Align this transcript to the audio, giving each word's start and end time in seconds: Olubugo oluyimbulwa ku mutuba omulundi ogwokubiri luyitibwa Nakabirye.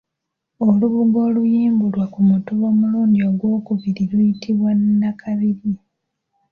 Olubugo 0.65 1.17
oluyimbulwa 1.27 2.05
ku 2.13 2.19
mutuba 2.29 2.65
omulundi 2.71 3.19
ogwokubiri 3.29 4.03
luyitibwa 4.11 4.71
Nakabirye. 4.99 5.75